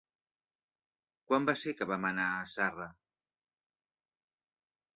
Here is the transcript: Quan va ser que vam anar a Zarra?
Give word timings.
Quan 1.31 1.45
va 1.49 1.55
ser 1.65 1.75
que 1.81 1.87
vam 1.93 2.09
anar 2.11 2.27
a 2.39 2.49
Zarra? 2.55 2.89